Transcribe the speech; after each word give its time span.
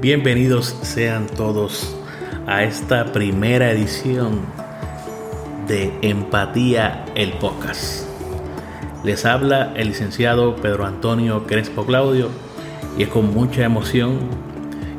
Bienvenidos 0.00 0.76
sean 0.82 1.26
todos 1.26 1.92
a 2.46 2.62
esta 2.62 3.10
primera 3.10 3.72
edición 3.72 4.42
de 5.66 5.92
Empatía 6.02 7.04
el 7.16 7.32
Podcast. 7.32 8.06
Les 9.02 9.24
habla 9.24 9.72
el 9.74 9.88
licenciado 9.88 10.54
Pedro 10.54 10.86
Antonio 10.86 11.48
Crespo 11.48 11.84
Claudio 11.84 12.28
y 12.96 13.02
es 13.02 13.08
con 13.08 13.34
mucha 13.34 13.64
emoción 13.64 14.20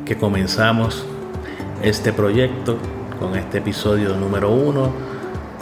que 0.04 0.18
comenzamos 0.18 1.06
este 1.82 2.12
proyecto 2.12 2.76
con 3.18 3.36
este 3.36 3.56
episodio 3.56 4.14
número 4.16 4.50
uno 4.50 4.92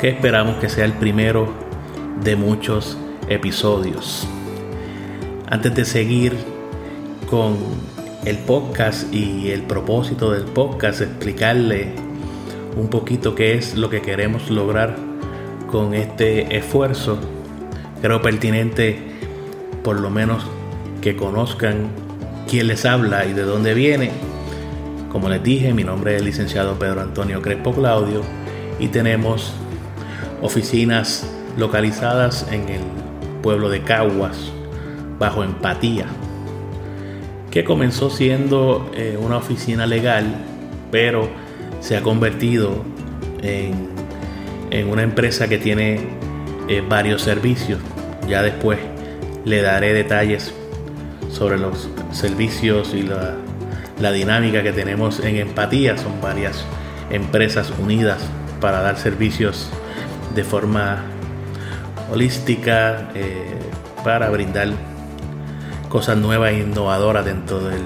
que 0.00 0.08
esperamos 0.08 0.56
que 0.56 0.68
sea 0.68 0.84
el 0.84 0.94
primero 0.94 1.48
de 2.24 2.34
muchos 2.34 2.98
episodios. 3.28 4.26
Antes 5.48 5.76
de 5.76 5.84
seguir 5.84 6.36
con 7.30 7.56
el 8.28 8.36
podcast 8.36 9.10
y 9.14 9.52
el 9.52 9.62
propósito 9.62 10.32
del 10.32 10.44
podcast, 10.44 11.00
explicarle 11.00 11.94
un 12.76 12.88
poquito 12.88 13.34
qué 13.34 13.54
es 13.54 13.74
lo 13.74 13.88
que 13.88 14.02
queremos 14.02 14.50
lograr 14.50 14.96
con 15.70 15.94
este 15.94 16.54
esfuerzo. 16.54 17.18
Creo 18.02 18.20
pertinente 18.20 18.98
por 19.82 19.98
lo 19.98 20.10
menos 20.10 20.44
que 21.00 21.16
conozcan 21.16 21.88
quién 22.46 22.66
les 22.66 22.84
habla 22.84 23.24
y 23.24 23.32
de 23.32 23.44
dónde 23.44 23.72
viene. 23.72 24.10
Como 25.10 25.30
les 25.30 25.42
dije, 25.42 25.72
mi 25.72 25.84
nombre 25.84 26.14
es 26.14 26.20
el 26.20 26.26
licenciado 26.26 26.78
Pedro 26.78 27.00
Antonio 27.00 27.40
Crespo 27.40 27.72
Claudio 27.72 28.20
y 28.78 28.88
tenemos 28.88 29.54
oficinas 30.42 31.26
localizadas 31.56 32.46
en 32.52 32.68
el 32.68 32.82
pueblo 33.42 33.70
de 33.70 33.80
Caguas, 33.80 34.52
bajo 35.18 35.42
empatía 35.42 36.08
que 37.50 37.64
comenzó 37.64 38.10
siendo 38.10 38.90
eh, 38.94 39.18
una 39.20 39.38
oficina 39.38 39.86
legal, 39.86 40.24
pero 40.90 41.28
se 41.80 41.96
ha 41.96 42.02
convertido 42.02 42.84
en, 43.42 43.88
una 44.88 45.02
empresa 45.02 45.48
que 45.48 45.58
tiene 45.58 46.00
eh, 46.68 46.82
varios 46.86 47.22
servicios. 47.22 47.80
Ya 48.28 48.42
después 48.42 48.78
le 49.44 49.62
daré 49.62 49.94
detalles 49.94 50.52
sobre 51.30 51.58
los 51.58 51.88
servicios 52.12 52.92
y 52.94 53.02
la, 53.02 53.36
la 54.00 54.12
dinámica 54.12 54.62
que 54.62 54.72
tenemos 54.72 55.20
en 55.20 55.36
empatía. 55.36 55.96
Son 55.96 56.20
varias 56.20 56.64
empresas 57.10 57.72
unidas 57.78 58.18
para 58.60 58.82
dar 58.82 58.98
servicios 58.98 59.70
de 60.34 60.44
forma 60.44 61.04
holística, 62.10 63.08
eh, 63.14 63.58
para 64.04 64.30
brindar 64.30 64.68
cosas 65.88 66.18
nuevas 66.18 66.52
e 66.52 66.60
innovadoras 66.60 67.24
dentro 67.24 67.60
del, 67.60 67.82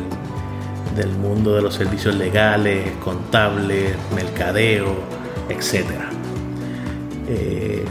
mundo 1.20 1.54
de 1.54 1.62
los 1.62 1.74
servicios 1.74 2.14
legales, 2.14 2.90
contables, 3.02 3.96
mercadeo, 4.14 4.94
etc. 5.48 5.86
Eh, 7.28 7.84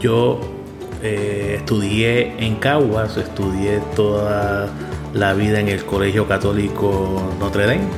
yo 0.00 0.40
eh, 1.02 1.56
estudié 1.58 2.34
en 2.38 2.56
Caguas, 2.56 3.16
estudié 3.16 3.80
toda 3.96 4.68
la 5.12 5.34
vida 5.34 5.58
en 5.58 5.68
el 5.68 5.84
Colegio 5.84 6.28
Católico 6.28 7.20
Notre 7.40 7.66
Dame. 7.66 7.88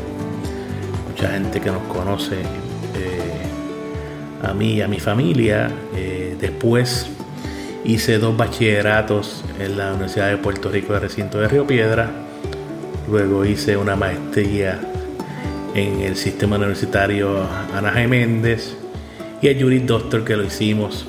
Mucha 1.11 1.29
gente 1.33 1.61
que 1.61 1.71
nos 1.71 1.83
conoce 1.83 2.41
eh, 2.41 3.43
a 4.43 4.55
mí 4.55 4.75
y 4.75 4.83
a 4.83 4.89
mi 4.89 4.99
familia. 4.99 5.71
después 6.41 7.11
Hice 7.91 8.21
dos 8.21 8.37
bachilleratos 8.37 9.43
en 9.59 9.77
la 9.77 9.89
Universidad 9.91 10.29
de 10.29 10.37
Puerto 10.37 10.69
Rico 10.69 10.93
de 10.93 11.01
Recinto 11.01 11.41
de 11.41 11.49
Río 11.49 11.67
Piedra. 11.67 12.09
Luego 13.11 13.45
hice 13.45 13.77
una 13.77 13.97
maestría 13.97 14.79
en 15.75 15.99
el 15.99 16.15
sistema 16.15 16.55
universitario 16.55 17.45
Ana 17.75 17.93
G. 17.93 18.07
Méndez 18.07 18.77
y 19.43 19.49
el 19.49 19.61
Juris 19.61 19.85
Doctor 19.89 20.23
que 20.25 20.37
lo 20.37 20.45
hicimos 20.45 21.05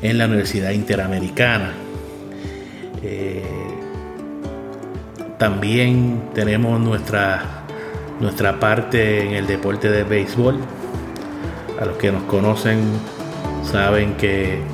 en 0.00 0.16
la 0.16 0.26
Universidad 0.26 0.70
Interamericana. 0.70 1.72
Eh, 3.02 3.42
también 5.38 6.22
tenemos 6.34 6.78
nuestra, 6.78 7.64
nuestra 8.20 8.60
parte 8.60 9.26
en 9.26 9.32
el 9.32 9.48
deporte 9.48 9.90
de 9.90 10.04
béisbol. 10.04 10.60
A 11.80 11.84
los 11.84 11.96
que 11.96 12.12
nos 12.12 12.22
conocen 12.22 12.78
saben 13.64 14.14
que 14.14 14.69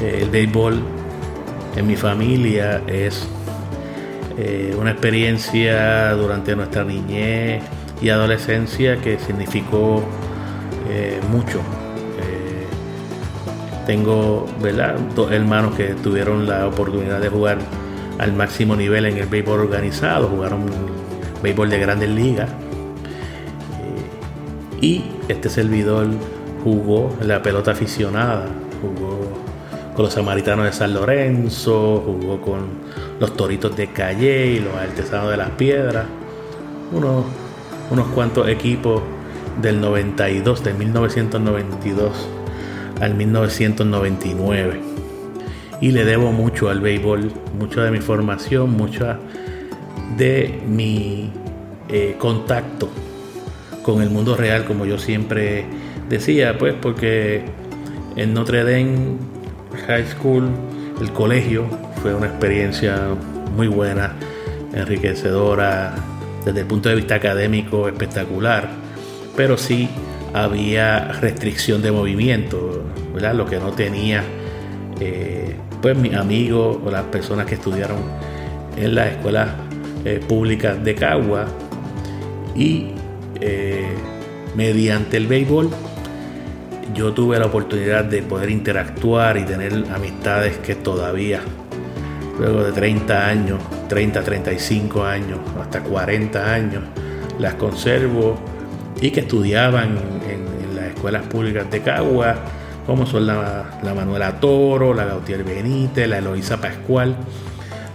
eh, 0.00 0.20
el 0.22 0.30
béisbol 0.30 0.82
en 1.76 1.86
mi 1.86 1.96
familia 1.96 2.82
es 2.86 3.26
eh, 4.36 4.76
una 4.78 4.92
experiencia 4.92 6.12
durante 6.12 6.54
nuestra 6.54 6.84
niñez 6.84 7.62
y 8.00 8.10
adolescencia 8.10 8.98
que 8.98 9.18
significó 9.18 10.02
eh, 10.88 11.20
mucho. 11.30 11.60
tengo 13.86 14.46
dos 15.16 15.32
hermanos 15.32 15.74
que 15.74 15.94
tuvieron 15.94 16.46
la 16.46 16.66
oportunidad 16.66 17.22
de 17.22 17.30
jugar 17.30 17.56
al 18.18 18.34
máximo 18.34 18.76
nivel 18.76 19.06
en 19.06 19.16
el 19.16 19.26
béisbol 19.26 19.60
organizado, 19.60 20.28
jugaron 20.28 20.66
béisbol 21.42 21.70
de 21.70 21.78
grandes 21.78 22.10
ligas. 22.10 22.50
y 24.80 25.04
este 25.28 25.48
servidor 25.48 26.06
jugó 26.62 27.16
la 27.22 27.42
pelota 27.42 27.70
aficionada, 27.70 28.46
jugó 28.82 29.27
con 29.98 30.04
los 30.04 30.14
Samaritanos 30.14 30.64
de 30.64 30.72
San 30.72 30.94
Lorenzo, 30.94 32.04
jugó 32.06 32.40
con 32.40 32.68
los 33.18 33.36
Toritos 33.36 33.76
de 33.76 33.88
Calle 33.88 34.46
y 34.46 34.60
los 34.60 34.72
Artesanos 34.72 35.28
de 35.28 35.36
las 35.36 35.50
Piedras, 35.50 36.06
unos, 36.92 37.24
unos 37.90 38.06
cuantos 38.14 38.46
equipos 38.48 39.02
del 39.60 39.80
92, 39.80 40.62
de 40.62 40.72
1992 40.72 42.12
al 43.00 43.16
1999. 43.16 44.80
Y 45.80 45.90
le 45.90 46.04
debo 46.04 46.30
mucho 46.30 46.68
al 46.68 46.80
béisbol, 46.80 47.32
mucho 47.58 47.80
de 47.80 47.90
mi 47.90 47.98
formación, 47.98 48.70
mucho 48.70 49.04
de 50.16 50.60
mi 50.64 51.32
eh, 51.88 52.14
contacto 52.20 52.88
con 53.82 54.00
el 54.00 54.10
mundo 54.10 54.36
real, 54.36 54.64
como 54.64 54.86
yo 54.86 54.96
siempre 54.96 55.66
decía, 56.08 56.56
pues 56.56 56.76
porque 56.80 57.46
en 58.14 58.32
Notre 58.32 58.62
Dame 58.62 59.27
high 59.86 60.06
school, 60.06 60.50
el 61.00 61.12
colegio, 61.12 61.66
fue 62.02 62.14
una 62.14 62.26
experiencia 62.26 63.08
muy 63.56 63.68
buena, 63.68 64.14
enriquecedora 64.72 65.94
desde 66.44 66.60
el 66.60 66.66
punto 66.66 66.88
de 66.88 66.94
vista 66.96 67.16
académico 67.16 67.88
espectacular, 67.88 68.68
pero 69.36 69.56
sí 69.56 69.88
había 70.34 71.12
restricción 71.12 71.82
de 71.82 71.90
movimiento, 71.90 72.84
¿verdad? 73.14 73.34
lo 73.34 73.46
que 73.46 73.58
no 73.58 73.72
tenía 73.72 74.22
eh, 75.00 75.56
pues 75.80 75.96
mis 75.96 76.14
amigos 76.14 76.78
o 76.84 76.90
las 76.90 77.04
personas 77.04 77.46
que 77.46 77.54
estudiaron 77.54 77.98
en 78.76 78.94
las 78.94 79.12
escuelas 79.12 79.48
eh, 80.04 80.20
públicas 80.26 80.82
de 80.82 80.94
Cagua 80.94 81.46
y 82.54 82.88
eh, 83.40 83.94
mediante 84.56 85.16
el 85.16 85.26
béisbol 85.26 85.70
yo 86.94 87.12
tuve 87.12 87.38
la 87.38 87.46
oportunidad 87.46 88.04
de 88.04 88.22
poder 88.22 88.50
interactuar 88.50 89.36
y 89.36 89.44
tener 89.44 89.84
amistades 89.94 90.58
que 90.58 90.74
todavía, 90.74 91.40
luego 92.38 92.64
de 92.64 92.72
30 92.72 93.26
años, 93.26 93.60
30, 93.88 94.22
35 94.22 95.04
años, 95.04 95.38
hasta 95.60 95.82
40 95.82 96.52
años, 96.52 96.82
las 97.38 97.54
conservo 97.54 98.38
y 99.00 99.10
que 99.10 99.20
estudiaban 99.20 99.98
en, 100.28 100.48
las 100.74 100.94
escuelas 100.94 101.22
públicas 101.24 101.70
de 101.70 101.80
Cagua, 101.80 102.36
como 102.86 103.04
son 103.04 103.26
la, 103.26 103.64
Manuela 103.82 104.38
Toro, 104.40 104.94
la 104.94 105.04
Gautier 105.04 105.42
Benítez, 105.44 106.08
la 106.08 106.18
Eloísa 106.18 106.60
Pascual. 106.60 107.16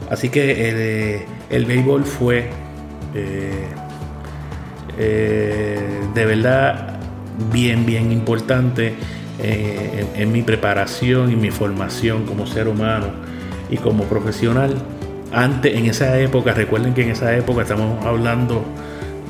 Así 0.10 0.30
que 0.30 1.26
el, 1.50 1.66
béisbol 1.66 2.04
fue 2.04 2.50
eh, 3.16 3.68
eh, 4.98 6.02
de 6.14 6.26
verdad 6.26 6.93
bien, 7.52 7.86
bien 7.86 8.12
importante 8.12 8.94
eh, 9.40 10.06
en, 10.16 10.32
mi 10.32 10.42
preparación 10.42 11.32
y 11.32 11.36
mi 11.36 11.52
formación 11.52 12.26
como 12.26 12.46
ser 12.46 12.68
humano 12.68 13.08
y 13.70 13.78
como 13.78 14.04
profesional. 14.04 14.76
Antes, 15.32 15.76
en 15.76 15.88
esa 15.88 16.20
época, 16.20 16.54
recuerden 16.54 16.94
que 16.94 17.04
en 17.04 17.10
esa 17.10 17.36
época 17.36 17.64
estamos 17.64 18.06
hablando 18.06 18.64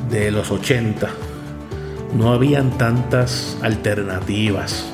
de 0.10 0.32
los 0.32 0.52
80, 0.52 1.08
no 2.18 2.34
habían 2.34 2.78
tantas 2.78 3.58
alternativas 3.62 4.86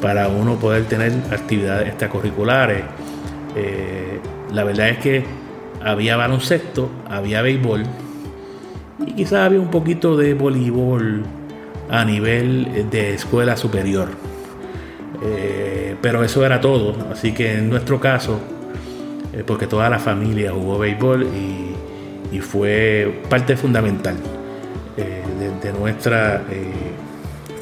para 0.00 0.28
uno 0.28 0.56
poder 0.56 0.84
tener 0.84 1.12
actividades 1.30 1.88
extracurriculares. 1.88 2.84
Eh, 3.54 4.18
la 4.52 4.64
verdad 4.64 4.88
es 4.88 4.98
que 4.98 5.24
había 5.84 6.16
baloncesto, 6.16 6.90
había 7.08 7.42
béisbol 7.42 7.84
y 9.06 9.12
quizás 9.12 9.40
había 9.40 9.60
un 9.60 9.70
poquito 9.70 10.16
de 10.16 10.34
voleibol 10.34 11.22
a 11.88 12.04
nivel 12.04 12.88
de 12.90 13.14
escuela 13.14 13.56
superior. 13.56 14.08
Eh, 15.22 15.96
pero 16.00 16.22
eso 16.24 16.44
era 16.44 16.60
todo. 16.60 16.96
Así 17.10 17.32
que 17.32 17.54
en 17.54 17.68
nuestro 17.68 18.00
caso, 18.00 18.40
eh, 19.32 19.44
porque 19.46 19.66
toda 19.66 19.88
la 19.88 19.98
familia 19.98 20.52
jugó 20.52 20.78
béisbol 20.78 21.24
y, 21.24 21.66
fue 22.40 23.22
parte 23.30 23.56
fundamental 23.56 24.14
de, 24.94 25.72
nuestra 25.72 26.44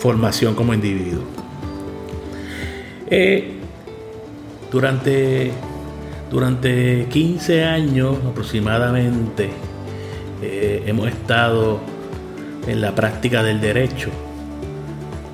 formación 0.00 0.56
como 0.56 0.74
individuo. 0.74 1.22
durante, 4.72 5.52
durante 6.32 7.06
15 7.08 7.64
años 7.64 8.16
aproximadamente 8.28 9.50
hemos 10.42 11.06
estado 11.06 11.78
en 12.66 12.80
la 12.80 12.94
práctica 12.94 13.42
del 13.42 13.60
derecho 13.60 14.10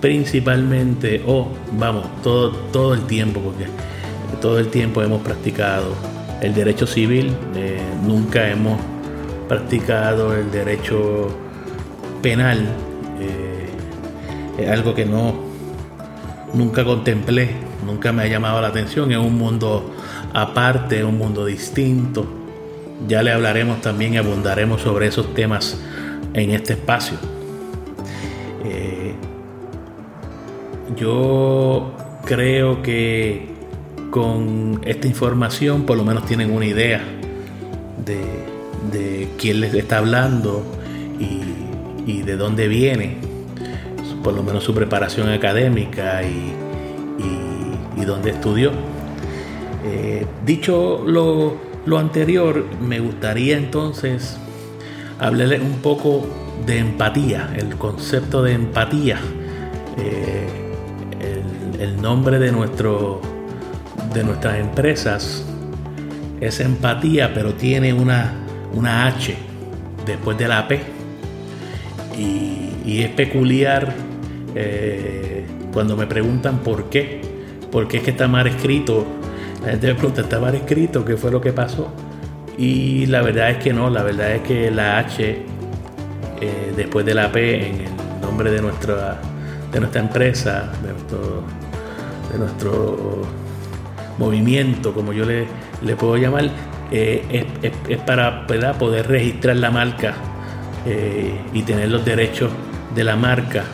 principalmente, 0.00 1.22
o 1.26 1.48
vamos, 1.72 2.06
todo, 2.22 2.50
todo 2.72 2.94
el 2.94 3.06
tiempo, 3.06 3.40
porque 3.40 3.66
todo 4.40 4.58
el 4.58 4.68
tiempo 4.68 5.02
hemos 5.02 5.22
practicado 5.22 5.94
el 6.40 6.54
derecho 6.54 6.86
civil, 6.86 7.34
eh, 7.54 7.80
nunca 8.02 8.48
hemos 8.48 8.80
practicado 9.48 10.34
el 10.34 10.50
derecho 10.50 11.28
penal, 12.22 12.66
eh, 13.20 13.68
es 14.58 14.70
algo 14.70 14.94
que 14.94 15.04
no, 15.04 15.34
nunca 16.54 16.84
contemplé, 16.84 17.50
nunca 17.84 18.12
me 18.12 18.22
ha 18.22 18.26
llamado 18.26 18.60
la 18.62 18.68
atención, 18.68 19.12
es 19.12 19.18
un 19.18 19.36
mundo 19.36 19.94
aparte, 20.32 21.04
un 21.04 21.18
mundo 21.18 21.44
distinto. 21.44 22.26
Ya 23.08 23.22
le 23.22 23.32
hablaremos 23.32 23.80
también 23.80 24.14
y 24.14 24.16
abundaremos 24.18 24.82
sobre 24.82 25.06
esos 25.06 25.32
temas 25.32 25.80
en 26.34 26.50
este 26.50 26.74
espacio. 26.74 27.18
Yo 30.96 31.92
creo 32.24 32.82
que 32.82 33.46
con 34.10 34.80
esta 34.84 35.06
información 35.06 35.84
por 35.84 35.96
lo 35.96 36.04
menos 36.04 36.26
tienen 36.26 36.52
una 36.52 36.66
idea 36.66 37.00
de, 38.04 39.28
quién 39.38 39.60
les 39.60 39.72
está 39.72 39.98
hablando 39.98 40.62
y, 41.18 42.22
de 42.22 42.36
dónde 42.36 42.66
viene, 42.68 43.16
por 44.22 44.34
lo 44.34 44.42
menos 44.42 44.64
su 44.64 44.74
preparación 44.74 45.28
académica 45.28 46.22
y, 46.22 46.56
dónde 48.04 48.30
estudió. 48.30 48.72
Eh, 49.84 50.26
dicho 50.44 51.04
lo, 51.06 51.98
anterior, 51.98 52.64
me 52.80 52.98
gustaría 52.98 53.56
entonces 53.56 54.39
hablarles 55.20 55.60
un 55.60 55.78
poco 55.82 56.26
de 56.66 56.78
empatía, 56.78 57.50
el 57.56 57.76
concepto 57.76 58.42
de 58.42 58.54
empatía. 58.54 59.18
Eh, 59.98 60.48
el 61.78 62.00
nombre 62.00 62.38
de, 62.38 62.52
nuestro, 62.52 63.20
de 64.12 64.22
nuestras 64.22 64.58
empresas 64.58 65.44
es 66.40 66.60
empatía, 66.60 67.32
pero 67.32 67.54
tiene 67.54 67.94
una, 67.94 68.34
una 68.74 69.06
H 69.06 69.34
después 70.04 70.36
de 70.36 70.48
la 70.48 70.66
P. 70.68 70.80
Y, 72.18 72.58
es 73.00 73.10
peculiar 73.10 73.94
eh, 74.54 75.46
cuando 75.72 75.96
me 75.96 76.06
preguntan 76.06 76.58
por 76.58 76.90
qué. 76.90 77.20
¿Por 77.70 77.86
qué 77.86 77.98
es 77.98 78.02
que 78.02 78.10
está 78.10 78.26
mal 78.26 78.46
escrito? 78.48 79.06
La 79.62 79.70
gente 79.70 79.86
me 79.86 79.94
pregunta, 79.94 80.22
¿está 80.22 80.40
mal 80.40 80.54
escrito? 80.54 81.04
¿Qué 81.04 81.16
fue 81.16 81.30
lo 81.30 81.40
que 81.40 81.52
pasó? 81.52 81.92
Y 82.58 83.06
la 83.06 83.22
verdad 83.22 83.50
es 83.50 83.56
que 83.58 83.72
no, 83.72 83.88
la 83.90 84.02
verdad 84.02 84.32
es 84.32 84.42
que 84.42 84.70
la 84.70 84.98
H 84.98 85.46
eh, 86.40 86.72
después 86.74 87.04
de 87.04 87.12
la 87.12 87.30
P 87.30 87.68
en 87.68 87.80
el 87.82 88.20
nombre 88.22 88.50
de 88.50 88.62
nuestra, 88.62 89.20
de 89.70 89.78
nuestra 89.78 90.00
empresa, 90.00 90.72
de 92.32 92.38
nuestro 92.38 93.22
movimiento, 94.16 94.94
como 94.94 95.12
yo 95.12 95.26
le, 95.26 95.46
puedo 95.96 96.16
llamar, 96.16 96.48
eh, 96.90 97.46
es, 97.88 97.98
para 97.98 98.46
poder 98.46 99.08
registrar 99.08 99.56
la 99.56 99.70
marca 99.70 100.14
eh, 100.86 101.38
y 101.52 101.62
tener 101.62 101.90
los 101.90 102.06
derechos 102.06 102.50
de 102.94 103.04
la 103.04 103.16
marca. 103.16 103.64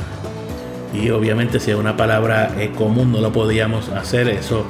Y 0.93 1.11
obviamente 1.11 1.61
si 1.61 1.71
es 1.71 1.77
una 1.77 1.97
palabra 1.97 2.51
común 2.77 3.13
no 3.13 3.21
lo 3.21 3.33
podíamos 3.33 3.91
hacer, 3.91 4.29
eso 4.29 4.65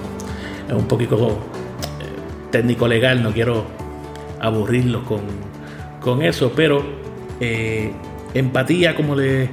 es 0.69 0.75
un 0.75 0.87
poquito 0.87 1.39
técnico 2.51 2.87
legal, 2.89 3.23
no 3.23 3.33
quiero 3.33 3.76
aburrirlos 4.47 5.03
con, 5.03 5.21
con 6.01 6.23
eso, 6.23 6.53
pero 6.55 6.83
empatía, 8.35 8.95
como 8.95 9.15
le 9.15 9.51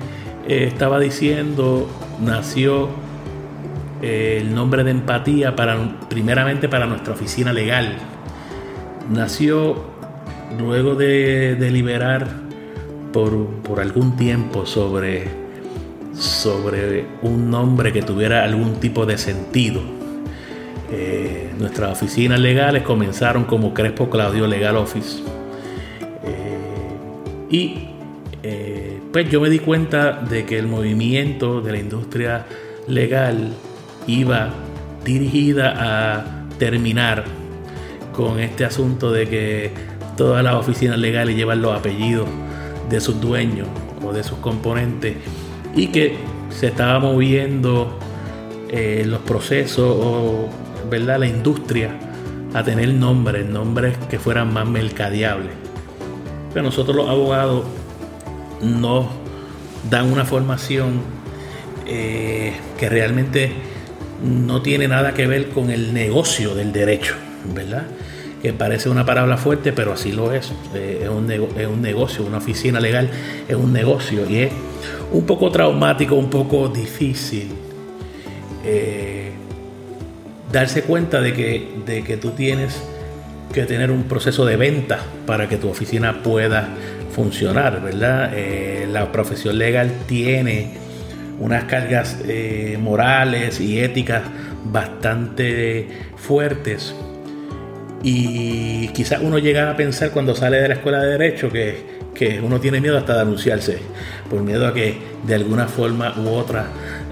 estaba 0.48 1.00
diciendo, 1.00 1.90
nació 2.22 2.90
el 4.02 4.54
nombre 4.54 4.84
de 4.84 4.92
empatía 4.92 5.56
para, 5.56 5.98
primeramente 6.10 6.68
para 6.68 6.86
nuestra 6.86 7.14
oficina 7.14 7.54
legal. 7.54 7.98
Nació 9.10 9.76
luego 10.60 10.96
de 10.96 11.56
deliberar 11.56 12.28
por, 13.14 13.48
por 13.64 13.80
algún 13.80 14.18
tiempo 14.18 14.66
sobre, 14.66 15.28
sobre 16.14 17.06
un 17.22 17.50
nombre 17.50 17.94
que 17.94 18.02
tuviera 18.02 18.44
algún 18.44 18.76
tipo 18.76 19.06
de 19.06 19.18
sentido. 19.18 19.82
Eh, 20.96 21.50
nuestras 21.58 21.94
oficinas 21.94 22.40
legales 22.40 22.84
comenzaron 22.84 23.46
como 23.46 23.74
Crespo 23.74 24.12
Claudio 24.12 24.46
Legal 24.46 24.78
Office. 24.78 25.24
Eh, 26.24 27.50
y 27.50 27.88
eh, 28.44 29.00
pues 29.12 29.28
yo 29.28 29.42
me 29.42 29.50
di 29.50 29.58
cuenta 29.58 30.12
de 30.12 30.46
que 30.46 30.60
el 30.60 30.68
movimiento 30.68 31.62
de 31.62 31.72
la 31.72 31.80
industria 31.80 32.46
legal 32.88 33.54
iba 34.06 34.54
dirigida 35.04 35.74
a 35.80 36.46
terminar 36.60 37.24
con 38.16 38.40
este 38.40 38.64
asunto 38.64 39.12
de 39.12 39.28
que 39.28 39.72
todas 40.16 40.44
las 40.44 40.54
oficinas 40.54 41.00
legales 41.00 41.36
llevan 41.36 41.64
los 41.64 41.76
apellidos 41.76 42.28
de 42.92 43.02
sus 43.02 43.20
dueños 43.20 43.68
o 44.06 44.14
de 44.14 44.24
sus 44.24 44.38
componentes 44.38 45.16
y 45.76 45.88
que 45.88 46.18
se 46.52 46.68
estaba 46.68 47.00
moviendo 47.00 47.98
los 49.06 49.22
procesos 49.22 49.86
o 49.88 50.50
¿verdad? 50.94 51.18
la 51.18 51.28
industria 51.28 51.90
a 52.54 52.64
tener 52.64 52.94
nombres, 52.94 53.48
nombres 53.48 53.98
que 54.12 54.20
fueran 54.20 54.54
más 54.54 54.68
mercadeables. 54.68 55.52
Pero 56.54 56.66
nosotros 56.66 56.96
los 56.96 57.10
abogados 57.10 57.66
nos 58.62 59.08
dan 59.90 60.12
una 60.12 60.24
formación 60.24 61.02
eh, 61.88 62.54
que 62.78 62.90
realmente 62.90 63.52
no 64.24 64.62
tiene 64.62 64.88
nada 64.88 65.16
que 65.16 65.26
ver 65.26 65.50
con 65.50 65.72
el 65.72 65.96
negocio 65.96 66.54
del 66.54 66.72
derecho, 66.72 67.16
¿verdad? 67.56 67.88
Que 68.44 68.54
parece 68.54 68.88
una 68.90 69.04
palabra 69.04 69.38
fuerte, 69.38 69.74
pero 69.74 69.94
así 69.94 70.12
lo 70.12 70.32
es. 70.32 70.54
Eh, 70.76 71.00
es, 71.06 71.10
un 71.10 71.32
es 71.32 71.68
un 71.68 71.82
negocio, 71.82 72.24
una 72.24 72.38
oficina 72.38 72.80
legal 72.80 73.10
es 73.48 73.56
un 73.56 73.74
negocio 73.74 74.30
y 74.30 74.38
es 74.44 74.52
un 75.12 75.26
poco 75.26 75.50
traumático, 75.50 76.14
un 76.14 76.30
poco 76.30 76.68
difícil 76.68 77.48
eh, 78.64 79.13
darse 80.54 80.84
cuenta 80.84 81.20
de 81.20 81.34
que, 81.34 81.68
de 81.86 82.04
que 82.04 82.16
tú 82.16 82.32
tienes 82.32 82.82
que 83.52 83.66
tener 83.66 83.92
un 83.92 84.04
proceso 84.04 84.46
de 84.46 84.56
venta 84.56 85.00
para 85.26 85.50
que 85.50 85.58
tu 85.58 85.68
oficina 85.68 86.22
pueda 86.22 86.70
funcionar, 87.14 87.82
¿verdad? 87.82 88.32
Eh, 88.34 88.88
la 88.90 89.12
profesión 89.12 89.58
legal 89.58 89.92
tiene 90.08 90.72
unas 91.40 91.64
cargas 91.66 92.20
eh, 92.28 92.78
morales 92.80 93.60
y 93.60 93.80
éticas 93.80 94.22
bastante 94.64 95.88
fuertes. 96.18 96.96
Y 98.04 98.90
quizás 98.90 99.22
uno 99.22 99.40
llega 99.40 99.72
a 99.72 99.76
pensar 99.76 100.12
cuando 100.12 100.36
sale 100.36 100.62
de 100.62 100.68
la 100.68 100.74
escuela 100.76 101.02
de 101.02 101.18
derecho 101.18 101.50
que, 101.52 102.04
uno 102.42 102.58
tiene 102.62 102.80
miedo 102.80 102.98
hasta 102.98 103.16
de 103.16 103.22
anunciarse, 103.22 103.80
por 104.30 104.42
miedo 104.44 104.66
a 104.66 104.74
que 104.74 104.98
de 105.28 105.36
alguna 105.36 105.68
forma 105.68 106.14
u 106.18 106.30
otra 106.30 106.68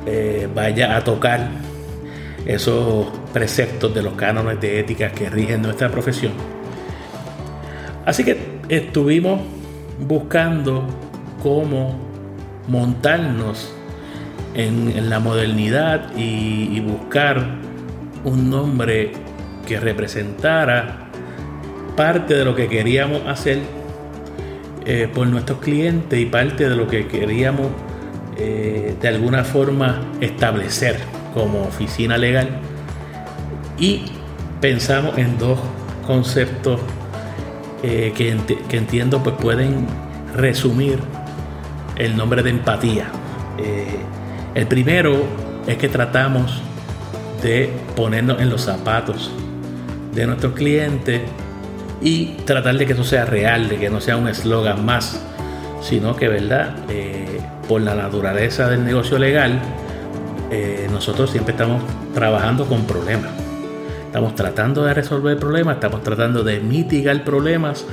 eh, 0.05 0.47
vaya 0.55 0.95
a 0.95 1.03
tocar 1.03 1.49
esos 2.45 3.07
preceptos 3.33 3.93
de 3.93 4.01
los 4.01 4.13
cánones 4.13 4.59
de 4.59 4.79
ética 4.79 5.11
que 5.11 5.29
rigen 5.29 5.61
nuestra 5.61 5.89
profesión. 5.89 6.33
Así 8.05 8.23
que 8.23 8.37
estuvimos 8.69 9.41
buscando 9.99 10.87
cómo 11.41 11.99
montarnos 12.67 13.73
en, 14.53 15.09
la 15.09 15.19
modernidad 15.19 16.15
y, 16.17 16.79
buscar 16.81 17.45
un 18.23 18.49
nombre 18.49 19.11
que 19.67 19.79
representara 19.79 21.09
parte 21.95 22.33
de 22.33 22.45
lo 22.45 22.55
que 22.55 22.67
queríamos 22.67 23.25
hacer 23.27 23.59
eh, 24.85 25.07
por 25.13 25.27
nuestros 25.27 25.59
clientes 25.59 26.19
y 26.19 26.25
parte 26.25 26.67
de 26.67 26.75
lo 26.75 26.87
que 26.87 27.07
queríamos 27.07 27.67
eh, 28.37 28.95
de 28.99 29.07
alguna 29.07 29.43
forma 29.43 30.01
establecer 30.19 30.97
como 31.33 31.63
oficina 31.63 32.17
legal. 32.17 32.49
Y 33.77 34.05
pensamos 34.59 35.17
en 35.17 35.37
dos 35.37 35.59
conceptos 36.05 36.79
eh, 37.83 38.13
que, 38.15 38.37
que, 38.69 38.77
entiendo 38.77 39.23
pues 39.23 39.35
pueden 39.37 39.87
resumir 40.35 40.99
el 41.97 42.15
nombre 42.15 42.43
de 42.43 42.51
empatía. 42.51 43.05
El 44.53 44.67
primero 44.67 45.23
es 45.65 45.77
que 45.77 45.87
tratamos 45.87 46.61
de 47.41 47.71
ponernos 47.95 48.39
en 48.41 48.49
los 48.49 48.61
zapatos 48.61 49.31
de 50.13 50.27
nuestros 50.27 50.53
clientes 50.53 51.21
y 52.01 52.25
tratar 52.45 52.77
de 52.77 52.85
que 52.85 52.93
eso 52.93 53.03
sea 53.03 53.25
real, 53.25 53.69
de 53.69 53.77
que 53.77 53.89
no 53.89 54.01
sea 54.01 54.17
un 54.17 54.27
eslogan 54.27 54.85
más, 54.85 55.21
sino 55.81 56.15
que, 56.15 56.27
¿verdad? 56.27 56.75
Eh, 56.89 57.39
por 57.67 57.81
la 57.81 57.95
naturaleza 57.95 58.69
del 58.69 58.83
negocio 58.83 59.17
legal, 59.17 59.61
eh, 60.51 60.87
nosotros 60.91 61.31
siempre 61.31 61.53
estamos 61.53 61.81
trabajando 62.13 62.65
con 62.65 62.85
problemas. 62.85 63.31
Estamos 64.05 64.35
tratando 64.35 64.83
de 64.83 64.93
resolver 64.93 65.37
problemas, 65.37 65.75
estamos 65.75 66.03
tratando 66.03 66.43
de 66.43 66.59
mitigar 66.59 67.23
problemas 67.23 67.85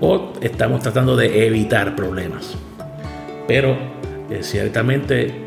o 0.00 0.32
estamos 0.40 0.80
tratando 0.80 1.16
de 1.16 1.46
evitar 1.46 1.94
problemas. 1.94 2.54
Pero 3.46 3.76
eh, 4.30 4.38
ciertamente 4.42 5.44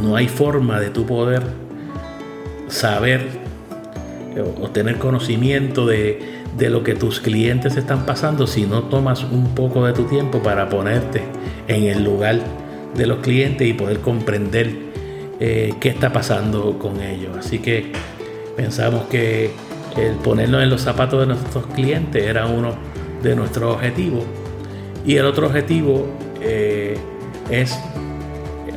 no 0.00 0.14
hay 0.14 0.28
forma 0.28 0.78
de 0.78 0.90
tu 0.90 1.04
poder 1.04 1.42
saber 2.68 3.26
o 4.62 4.68
tener 4.68 4.98
conocimiento 4.98 5.86
de, 5.86 6.38
de 6.56 6.70
lo 6.70 6.82
que 6.82 6.94
tus 6.94 7.20
clientes 7.20 7.76
están 7.76 8.06
pasando 8.06 8.46
si 8.46 8.66
no 8.66 8.84
tomas 8.84 9.24
un 9.24 9.54
poco 9.54 9.86
de 9.86 9.92
tu 9.92 10.04
tiempo 10.04 10.40
para 10.40 10.68
ponerte 10.68 11.22
en 11.66 11.84
el 11.84 12.04
lugar 12.04 12.40
de 12.96 13.06
los 13.06 13.18
clientes 13.18 13.66
y 13.66 13.72
poder 13.72 14.00
comprender 14.00 14.88
eh, 15.40 15.74
qué 15.80 15.88
está 15.88 16.12
pasando 16.12 16.78
con 16.78 17.00
ellos. 17.00 17.36
Así 17.36 17.58
que 17.58 17.92
pensamos 18.56 19.04
que 19.04 19.50
el 19.96 20.14
ponernos 20.16 20.62
en 20.62 20.70
los 20.70 20.82
zapatos 20.82 21.20
de 21.20 21.26
nuestros 21.26 21.66
clientes 21.68 22.22
era 22.22 22.46
uno 22.46 22.74
de 23.22 23.34
nuestros 23.34 23.76
objetivos. 23.76 24.24
Y 25.04 25.16
el 25.16 25.26
otro 25.26 25.46
objetivo 25.46 26.06
eh, 26.40 26.98
es 27.50 27.78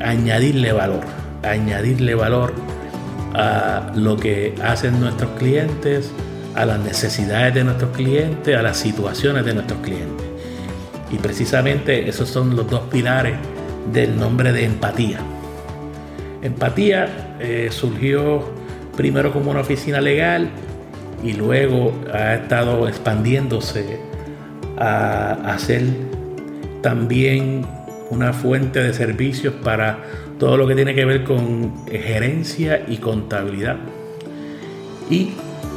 añadirle 0.04 0.72
valor, 0.72 1.02
añadirle 1.44 2.16
valor 2.16 2.54
a 3.34 3.92
lo 3.96 4.18
que 4.18 4.56
hacen 4.64 5.00
nuestros 5.00 5.32
clientes, 5.38 6.12
a 6.56 6.66
las 6.66 6.80
necesidades 6.80 7.54
de 7.54 7.64
nuestros 7.64 7.96
clientes, 7.96 8.56
a 8.56 8.62
las 8.62 8.78
situaciones 8.78 9.46
de 9.46 9.54
nuestros 9.54 9.80
clientes. 9.82 10.28
Y 11.12 11.18
precisamente 11.18 12.08
esos 12.08 12.30
son 12.30 12.56
los 12.56 12.70
dos 12.70 12.82
pilares 12.92 13.36
del 13.92 14.18
nombre 14.18 14.54
de 14.54 14.66
empatía. 14.66 15.20
Empatía 16.42 17.38
eh, 17.40 17.70
surgió 17.72 18.44
primero 18.96 19.32
como 19.32 19.52
una 19.52 19.62
oficina 19.62 20.02
legal 20.02 20.50
y 21.24 21.34
luego 21.34 21.94
ha 22.14 22.36
estado 22.36 22.88
expandiéndose 22.88 24.00
a, 24.78 25.32
a 25.32 25.60
ser 25.60 25.84
también 26.82 27.66
una 28.10 28.34
fuente 28.34 28.82
de 28.82 28.94
servicios 28.94 29.54
para 29.64 30.00
todo 30.40 30.58
lo 30.58 30.68
que 30.68 30.76
tiene 30.76 30.96
que 30.96 31.06
ver 31.06 31.24
con 31.24 31.86
gerencia 31.88 32.84
y 32.88 32.98
contabilidad. 32.98 33.78
Y 35.10 35.34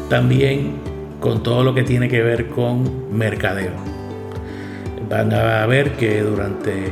también 0.09 0.77
con 1.21 1.43
todo 1.43 1.65
lo 1.65 1.75
que 1.75 1.83
tiene 1.83 2.09
que 2.09 2.23
ver 2.23 2.49
con 2.49 3.17
mercadeo. 3.17 3.73
Van 5.09 5.33
a 5.33 5.65
ver 5.67 5.93
que 5.93 6.23
durante 6.23 6.87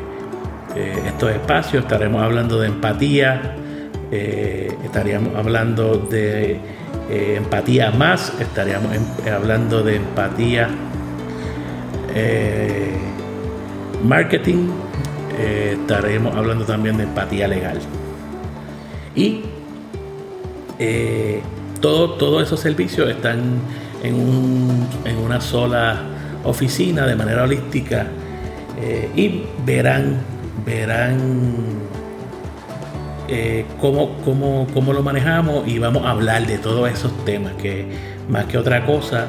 eh, 0.77 1.03
estos 1.07 1.31
espacios 1.31 1.83
estaremos 1.85 2.23
hablando 2.23 2.59
de 2.61 2.69
empatía, 2.69 3.57
eh, 4.13 4.73
estaríamos 4.85 5.35
hablando 5.35 5.97
de 5.97 6.61
eh, 7.11 7.35
empatía 7.39 7.91
más, 7.91 8.33
estaríamos 8.39 8.95
em, 8.95 9.33
hablando 9.33 9.83
de 9.83 9.97
empatía 9.97 10.69
marketing, 14.05 14.69
estaremos 15.41 16.37
hablando 16.37 16.65
también 16.67 16.99
de 16.99 17.05
empatía 17.05 17.49
legal. 17.49 17.79
Y 19.15 19.45
todos 21.81 22.43
esos 22.43 22.61
servicios 22.61 23.09
están 23.11 23.61
en, 24.03 25.17
una 25.25 25.41
sola 25.41 26.01
oficina 26.45 27.07
de 27.07 27.15
manera 27.15 27.45
holística 27.45 28.07
eh, 28.81 29.11
y 29.15 29.45
verán, 29.65 30.19
verán 30.65 31.19
eh, 33.35 33.65
cómo, 33.81 34.93
lo 34.93 35.03
manejamos 35.03 35.67
y 35.67 35.79
vamos 35.79 36.05
a 36.05 36.11
hablar 36.11 36.47
de 36.47 36.59
todos 36.59 36.91
esos 36.91 37.25
temas 37.25 37.55
que 37.55 37.87
más 38.29 38.45
que 38.45 38.59
otra 38.59 38.85
cosa 38.85 39.27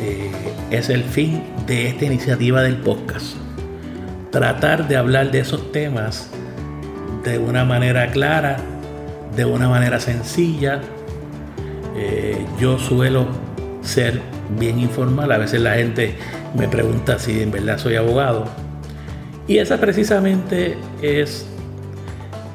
eh, 0.00 0.30
es 0.70 0.88
el 0.88 1.04
fin 1.04 1.42
de 1.66 1.88
esta 1.88 2.06
iniciativa 2.06 2.62
del 2.62 2.78
podcast. 2.78 3.36
Tratar 4.30 4.88
de 4.88 4.96
hablar 4.96 5.30
de 5.30 5.40
esos 5.40 5.72
temas 5.72 6.30
de 7.22 7.38
una 7.38 7.66
manera 7.66 8.10
clara, 8.12 8.56
de 9.36 9.44
una 9.44 9.68
manera 9.68 10.00
sencilla, 10.00 10.80
eh, 11.98 12.46
yo 12.58 12.78
suelo 12.78 13.26
ser 13.82 14.22
bien 14.58 14.78
informal. 14.78 15.32
A 15.32 15.36
veces 15.36 15.60
la 15.60 15.74
gente 15.74 16.16
me 16.56 16.66
pregunta 16.66 17.18
si 17.18 17.42
en 17.42 17.50
verdad 17.50 17.76
soy 17.76 17.96
abogado. 17.96 18.46
Y 19.46 19.58
esa 19.58 19.76
precisamente 19.76 20.78
es 21.02 21.46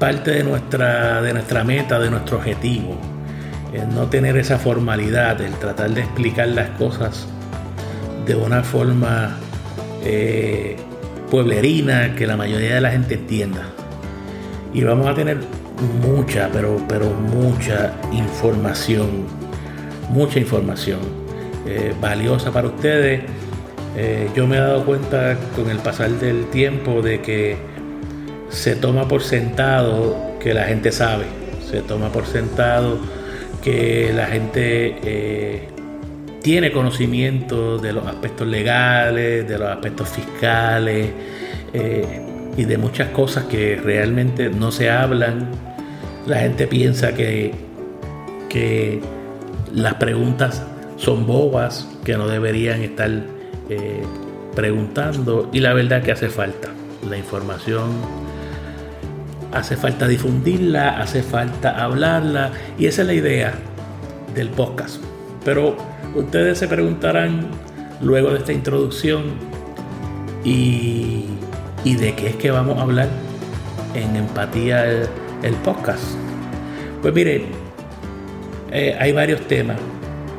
parte 0.01 0.31
de 0.31 0.43
nuestra, 0.43 1.21
de 1.21 1.31
nuestra 1.31 1.63
meta, 1.63 1.99
de 1.99 2.09
nuestro 2.09 2.37
objetivo. 2.37 2.97
El 3.71 3.93
no 3.93 4.07
tener 4.07 4.35
esa 4.35 4.57
formalidad, 4.57 5.39
el 5.41 5.53
tratar 5.53 5.91
de 5.91 6.01
explicar 6.01 6.47
las 6.47 6.71
cosas 6.71 7.27
de 8.25 8.33
una 8.33 8.63
forma 8.63 9.37
eh, 10.03 10.75
pueblerina 11.29 12.15
que 12.15 12.25
la 12.25 12.35
mayoría 12.35 12.73
de 12.73 12.81
la 12.81 12.89
gente 12.89 13.13
entienda. 13.13 13.61
Y 14.73 14.83
vamos 14.83 15.05
a 15.05 15.13
tener 15.13 15.37
mucha, 16.01 16.49
pero, 16.51 16.83
pero 16.89 17.11
mucha 17.11 17.93
información, 18.11 19.27
mucha 20.09 20.39
información 20.39 20.99
eh, 21.67 21.93
valiosa 22.01 22.51
para 22.51 22.69
ustedes. 22.69 23.21
Eh, 23.95 24.31
yo 24.35 24.47
me 24.47 24.57
he 24.57 24.61
dado 24.61 24.83
cuenta 24.83 25.37
con 25.55 25.69
el 25.69 25.77
pasar 25.77 26.09
del 26.09 26.45
tiempo 26.49 27.03
de 27.03 27.21
que 27.21 27.70
se 28.51 28.75
toma 28.75 29.07
por 29.07 29.23
sentado 29.23 30.37
que 30.39 30.53
la 30.53 30.65
gente 30.65 30.91
sabe, 30.91 31.25
se 31.69 31.81
toma 31.81 32.11
por 32.11 32.25
sentado 32.25 32.99
que 33.63 34.11
la 34.13 34.27
gente 34.27 34.97
eh, 35.03 35.67
tiene 36.41 36.71
conocimiento 36.71 37.77
de 37.77 37.93
los 37.93 38.05
aspectos 38.05 38.47
legales, 38.47 39.47
de 39.47 39.57
los 39.57 39.69
aspectos 39.69 40.09
fiscales 40.09 41.09
y 42.57 42.65
de 42.65 42.77
muchas 42.77 43.09
cosas 43.09 43.45
que 43.45 43.77
realmente 43.77 44.49
no 44.49 44.71
se 44.71 44.89
hablan 44.89 45.47
la 46.27 46.37
gente 46.37 46.67
piensa 46.67 47.13
que, 47.13 47.51
que 48.49 49.01
las 49.73 49.95
preguntas 49.95 50.63
son 50.97 51.25
bobas, 51.25 51.87
que 52.05 52.15
no 52.15 52.27
deberían 52.27 52.81
estar 52.81 53.09
eh, 53.69 54.03
preguntando 54.55 55.49
y 55.51 55.59
la 55.61 55.73
verdad 55.73 56.03
que 56.03 56.11
hace 56.11 56.29
falta. 56.29 56.69
La 57.09 57.17
información 57.17 57.89
hace 59.51 59.75
falta 59.75 60.07
difundirla, 60.07 61.01
hace 61.01 61.23
falta 61.23 61.83
hablarla 61.83 62.51
y 62.77 62.85
esa 62.85 63.01
es 63.01 63.07
la 63.07 63.13
idea 63.13 63.53
del 64.33 64.49
podcast. 64.49 65.01
Pero 65.43 65.77
ustedes 66.15 66.57
se 66.57 66.67
preguntarán 66.67 67.47
luego 68.01 68.31
de 68.31 68.39
esta 68.39 68.53
introducción 68.53 69.23
y, 70.43 71.25
de 71.83 72.15
qué 72.15 72.29
es 72.29 72.35
que 72.35 72.51
vamos 72.51 72.77
a 72.77 72.83
hablar 72.83 73.09
en 73.93 74.15
empatía 74.15 74.85
el 74.85 75.53
podcast. 75.63 76.03
Pues 77.01 77.13
mire, 77.13 77.45
eh, 78.71 78.95
hay 78.99 79.11
varios 79.11 79.41
temas, 79.47 79.77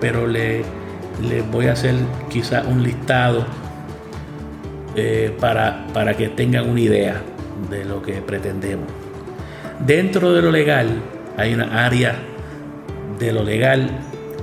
pero 0.01 0.27
le, 0.27 0.65
voy 1.51 1.67
a 1.67 1.73
hacer 1.73 1.95
quizá 2.31 2.63
un 2.63 2.83
listado 2.83 3.45
eh, 4.97 5.37
para, 5.39 5.87
para 5.93 6.17
que 6.17 6.29
tengan 6.29 6.69
una 6.69 6.81
idea 6.81 7.23
de 7.71 7.85
lo 7.85 8.01
que 8.01 8.15
pretendemos. 8.23 9.02
Dentro 9.87 10.33
de 10.33 10.43
lo 10.43 10.53
legal 10.53 11.03
hay 11.37 11.55
una 11.55 11.85
área 11.85 12.15
de 13.19 13.33
lo 13.33 13.43
legal 13.43 13.91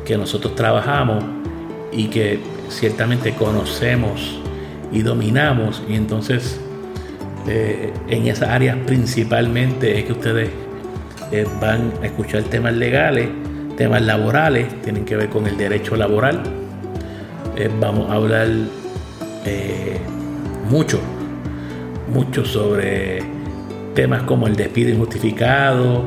que 0.05 0.17
nosotros 0.17 0.53
trabajamos 0.53 1.24
y 1.93 2.08
que 2.08 2.39
ciertamente 2.67 3.34
conocemos 3.34 4.38
y 4.91 5.01
dominamos 5.01 5.81
y 5.88 5.96
entonces 5.96 6.60
eh, 7.48 7.93
en 8.10 8.27
esas 8.27 8.50
áreas 8.50 8.77
principalmente 8.86 9.98
es 9.98 10.05
que 10.05 10.12
ustedes 10.12 10.50
eh, 11.31 11.46
van 11.62 11.93
a 12.01 12.08
escuchar 12.08 12.43
temas 12.43 12.74
legales, 12.74 13.29
temas 13.77 14.01
laborales, 14.01 14.67
tienen 14.81 15.05
que 15.05 15.15
ver 15.15 15.29
con 15.29 15.48
el 15.48 15.55
derecho 15.55 15.96
laboral. 15.96 16.43
Eh, 17.55 17.69
vamos 17.79 18.10
a 18.10 18.15
hablar 18.15 18.48
mucho, 20.69 21.00
mucho 22.13 22.46
sobre 22.46 23.38
temas 23.93 24.24
como 24.24 24.48
el 24.48 24.55
despido 24.55 24.89
injustificado, 24.91 26.03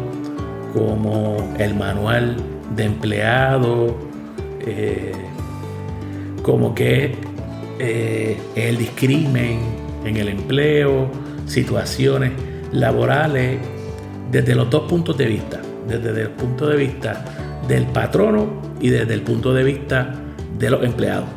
como 0.72 1.54
el 1.58 1.74
manual 1.74 2.36
de 2.76 2.84
empleado, 2.84 3.96
como 6.42 6.74
que 6.74 7.16
el 7.78 8.76
discrimen 8.78 9.60
en 10.04 10.16
el 10.16 10.28
empleo, 10.28 11.10
situaciones 11.46 12.32
laborales 12.72 13.58
desde 14.30 14.54
los 14.54 14.70
dos 14.70 14.88
puntos 14.88 15.16
de 15.18 15.26
vista, 15.26 15.60
desde 15.86 16.22
el 16.22 16.30
punto 16.30 16.66
de 16.66 16.76
vista 16.76 17.24
del 17.68 17.84
patrono 17.86 18.62
y 18.80 18.88
desde 18.88 19.14
el 19.14 19.22
punto 19.22 19.52
de 19.52 19.62
vista 19.62 20.14
de 20.58 20.70
los 20.70 20.82
empleados. 20.82 21.28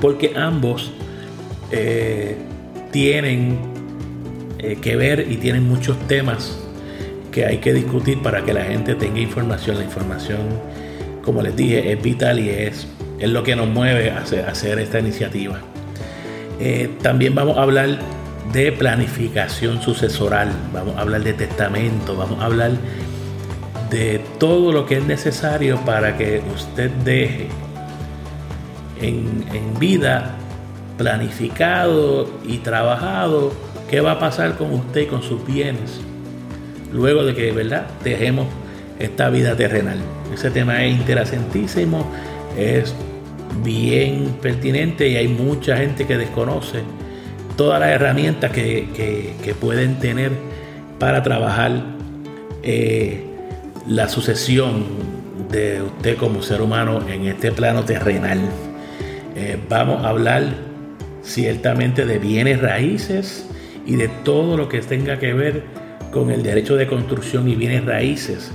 Porque 0.00 0.34
ambos 0.36 0.92
eh, 1.70 2.36
tienen 2.92 3.58
eh, 4.64 4.78
que 4.80 4.96
ver 4.96 5.26
y 5.30 5.36
tienen 5.36 5.68
muchos 5.68 5.98
temas 6.08 6.56
que 7.30 7.44
hay 7.44 7.58
que 7.58 7.74
discutir 7.74 8.22
para 8.22 8.44
que 8.44 8.54
la 8.54 8.64
gente 8.64 8.94
tenga 8.94 9.20
información. 9.20 9.76
La 9.76 9.84
información, 9.84 10.40
como 11.22 11.42
les 11.42 11.54
dije, 11.54 11.92
es 11.92 12.02
vital 12.02 12.38
y 12.38 12.48
es, 12.48 12.86
es 13.18 13.28
lo 13.28 13.42
que 13.42 13.56
nos 13.56 13.68
mueve 13.68 14.10
a 14.10 14.20
hacer, 14.20 14.78
esta 14.78 15.00
iniciativa. 15.00 15.58
Eh, 16.60 16.88
también 17.02 17.34
vamos 17.34 17.58
a 17.58 17.62
hablar 17.62 17.98
de 18.54 18.72
planificación 18.72 19.82
sucesoral, 19.82 20.50
vamos 20.72 20.96
a 20.96 21.02
hablar 21.02 21.24
de 21.24 21.34
testamento, 21.34 22.16
vamos 22.16 22.40
a 22.40 22.46
hablar 22.46 22.72
de 23.90 24.22
todo 24.38 24.72
lo 24.72 24.86
que 24.86 24.96
es 24.96 25.04
necesario 25.04 25.78
para 25.84 26.16
que 26.16 26.40
usted 26.54 26.90
deje 27.04 27.48
en, 29.02 29.44
en 29.52 29.78
vida 29.78 30.36
planificado 30.96 32.30
y 32.46 32.58
trabajado 32.58 33.52
qué 33.90 34.00
va 34.00 34.12
a 34.12 34.18
pasar 34.18 34.56
con 34.56 34.72
usted 34.72 35.02
y 35.02 35.06
con 35.06 35.22
sus 35.22 35.44
bienes 35.46 36.00
luego 36.92 37.24
de 37.24 37.34
que 37.34 37.50
verdad 37.52 37.86
dejemos 38.02 38.46
esta 38.98 39.28
vida 39.28 39.56
terrenal. 39.56 39.98
Ese 40.32 40.50
tema 40.50 40.84
es 40.84 40.92
interesantísimo, 40.92 42.06
es 42.56 42.94
bien 43.62 44.36
pertinente 44.40 45.08
y 45.08 45.16
hay 45.16 45.28
mucha 45.28 45.76
gente 45.76 46.06
que 46.06 46.16
desconoce 46.16 46.80
todas 47.56 47.80
las 47.80 47.90
herramientas 47.90 48.50
que, 48.52 49.54
pueden 49.60 49.98
tener 49.98 50.32
para 50.98 51.22
trabajar 51.22 51.82
eh, 52.62 53.24
la 53.86 54.08
sucesión 54.08 54.84
de 55.50 55.82
usted 55.82 56.16
como 56.16 56.42
ser 56.42 56.60
humano 56.62 57.06
en 57.08 57.26
este 57.26 57.52
plano 57.52 57.84
terrenal. 57.84 58.38
Eh, 59.36 59.58
vamos 59.68 60.04
a 60.04 60.08
hablar 60.08 60.44
ciertamente 61.22 62.06
de 62.06 62.18
bienes 62.18 62.60
raíces 62.60 63.46
y 63.86 63.96
de 63.96 64.08
todo 64.08 64.56
lo 64.56 64.68
que 64.68 64.80
tenga 64.80 65.18
que 65.18 65.32
ver 65.32 65.64
con 66.10 66.30
el 66.30 66.42
derecho 66.42 66.76
de 66.76 66.86
construcción 66.86 67.48
y 67.48 67.56
bienes 67.56 67.84
raíces, 67.84 68.52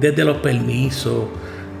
desde 0.00 0.24
los 0.24 0.38
permisos, 0.38 1.26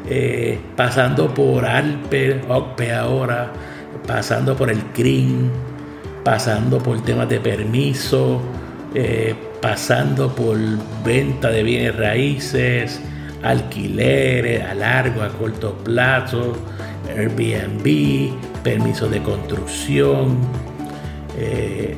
eh, 0.08 0.58
pasando 0.76 1.34
por 1.34 1.66
ALPE, 1.66 2.42
OCPE 2.48 2.92
ahora, 2.92 3.52
pasando 4.06 4.56
por 4.56 4.70
el 4.70 4.82
CRIM, 4.92 5.50
pasando 6.24 6.78
por 6.78 7.02
temas 7.02 7.28
de 7.28 7.40
permiso, 7.40 8.40
eh, 8.94 9.34
pasando 9.60 10.34
por 10.34 10.56
venta 11.04 11.50
de 11.50 11.62
bienes 11.62 11.96
raíces, 11.96 13.00
alquileres 13.42 14.62
a 14.64 14.74
largo, 14.74 15.22
a 15.22 15.28
corto 15.28 15.74
plazo, 15.84 16.54
Airbnb, 17.16 18.32
permisos 18.62 19.10
de 19.10 19.22
construcción, 19.22 20.38
eh, 21.38 21.96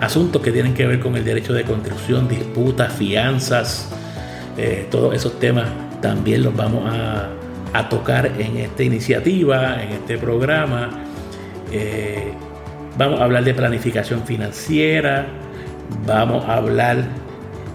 asuntos 0.00 0.40
que 0.42 0.50
tienen 0.50 0.74
que 0.74 0.86
ver 0.86 0.98
con 1.00 1.16
el 1.16 1.24
derecho 1.24 1.52
de 1.52 1.64
construcción, 1.64 2.26
disputas, 2.26 2.92
fianzas, 2.92 3.90
eh, 4.56 4.86
todos 4.90 5.14
esos 5.14 5.38
temas 5.38 5.68
también 6.00 6.42
los 6.42 6.56
vamos 6.56 6.90
a, 6.92 7.36
tocar 7.88 8.26
en 8.38 8.56
esta 8.56 8.82
iniciativa, 8.82 9.82
en 9.82 9.90
este 9.90 10.18
programa. 10.18 10.90
Eh, 11.72 12.32
vamos 12.98 13.20
a 13.20 13.24
hablar 13.24 13.44
de 13.44 13.54
planificación 13.54 14.24
financiera, 14.24 15.26
vamos 16.04 16.44
a 16.46 16.56
hablar 16.56 17.04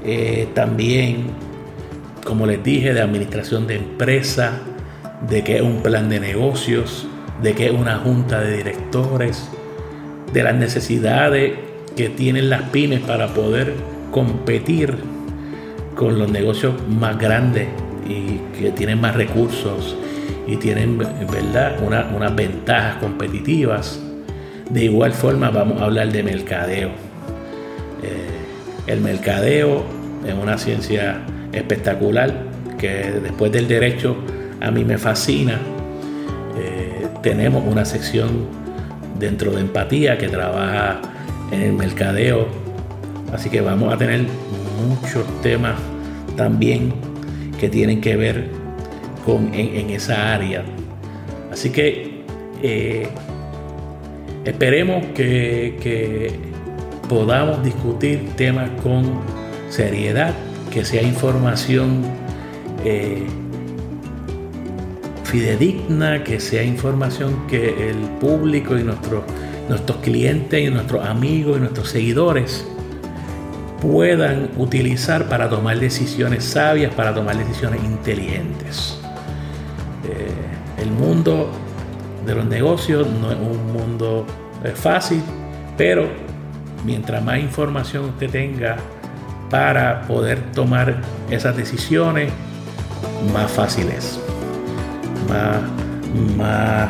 eh, 0.03 0.47
también, 0.53 1.27
como 2.25 2.45
les 2.45 2.61
dije, 2.61 2.93
de 2.93 3.01
administración 3.01 3.67
de 3.67 3.77
empresa, 3.77 4.59
de 5.29 5.43
qué 5.43 5.57
es 5.57 5.61
un 5.61 5.81
plan 5.81 6.09
de 6.09 6.19
negocios, 6.19 7.07
de 7.41 7.53
qué 7.53 7.67
es 7.67 7.71
una 7.71 7.97
junta 7.97 8.41
de 8.41 8.57
directores, 8.57 9.49
de 10.33 10.43
las 10.43 10.55
necesidades 10.55 11.64
que 11.95 12.09
tienen 12.09 12.49
las 12.49 12.63
pymes 12.69 13.01
para 13.01 13.27
poder 13.29 13.73
competir 14.11 14.95
con 15.95 16.19
los 16.19 16.29
negocios 16.29 16.73
más 16.87 17.17
grandes 17.17 17.67
y 18.07 18.39
que 18.59 18.71
tienen 18.71 18.99
más 18.99 19.15
recursos 19.15 19.95
y 20.47 20.57
tienen 20.57 20.97
¿verdad? 20.97 21.77
unas 21.83 22.35
ventajas 22.35 22.97
competitivas. 22.97 23.99
De 24.69 24.85
igual 24.85 25.13
forma 25.13 25.49
vamos 25.49 25.81
a 25.81 25.85
hablar 25.85 26.11
de 26.11 26.23
mercadeo. 26.23 26.89
Eh, 28.03 28.87
el 28.87 29.01
mercadeo 29.01 29.83
es 30.25 30.33
una 30.33 30.57
ciencia 30.57 31.21
espectacular 31.51 32.33
que 32.77 33.11
después 33.23 33.51
del 33.51 33.67
derecho 33.67 34.15
a 34.61 34.69
mí 34.71 34.83
me 34.83 34.97
fascina. 34.97 35.59
Eh, 36.57 37.07
tenemos 37.21 37.63
una 37.65 37.85
sección 37.85 38.47
dentro 39.17 39.51
de 39.51 39.61
empatía 39.61 40.17
que 40.17 40.27
trabaja 40.27 41.01
en 41.51 41.61
el 41.61 41.73
mercadeo. 41.73 42.47
Así 43.33 43.49
que 43.49 43.61
vamos 43.61 43.93
a 43.93 43.97
tener 43.97 44.25
muchos 44.87 45.25
temas 45.41 45.79
también 46.35 46.93
que 47.59 47.69
tienen 47.69 48.01
que 48.01 48.15
ver 48.15 48.49
con 49.25 49.53
en, 49.53 49.89
esa 49.89 50.33
área. 50.33 50.63
Así 51.51 51.69
que 51.69 52.23
eh, 52.61 53.07
esperemos 54.43 55.05
que, 55.07 56.53
podamos 57.09 57.63
discutir 57.63 58.31
temas 58.35 58.69
con 58.81 59.21
seriedad, 59.69 60.33
que 60.71 60.83
sea 60.83 61.03
información 61.03 62.01
eh, 62.83 63.23
fidedigna, 65.23 66.23
que 66.23 66.39
sea 66.39 66.63
información 66.63 67.45
que 67.47 67.89
el 67.89 67.97
público 68.19 68.77
y 68.77 68.83
nuestros 68.83 69.23
nuestros 69.69 69.99
clientes 69.99 70.59
y 70.59 70.69
nuestros 70.69 71.05
amigos 71.05 71.57
y 71.57 71.59
nuestros 71.61 71.89
seguidores 71.89 72.65
puedan 73.81 74.49
utilizar 74.57 75.27
para 75.27 75.49
tomar 75.49 75.79
decisiones 75.79 76.43
sabias, 76.43 76.93
para 76.93 77.13
tomar 77.13 77.37
decisiones 77.37 77.83
inteligentes. 77.83 78.97
Eh, 80.05 80.81
el 80.81 80.91
mundo 80.91 81.49
de 82.25 82.35
los 82.35 82.45
negocios 82.45 83.07
no 83.07 83.31
es 83.31 83.37
un 83.37 83.73
mundo 83.73 84.25
eh, 84.63 84.71
fácil, 84.71 85.21
pero 85.77 86.07
mientras 86.83 87.23
más 87.23 87.39
información 87.39 88.05
usted 88.05 88.29
tenga 88.29 88.77
para 89.49 90.01
poder 90.03 90.51
tomar 90.51 91.01
esas 91.29 91.55
decisiones, 91.55 92.31
más 93.33 93.51
fácil 93.51 93.89
es, 93.89 94.19
más, 95.29 95.57
más 96.35 96.89